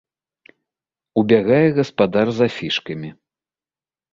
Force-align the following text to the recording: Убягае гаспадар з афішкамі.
Убягае 1.21 1.67
гаспадар 1.81 2.27
з 2.39 2.51
афішкамі. 2.51 3.09